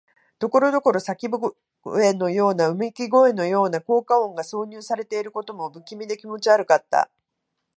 [0.39, 1.53] ところどころ叫び
[1.83, 7.11] 声のような、うめき声のような効果音が挿入されていることも、不気味で気持ち悪かった。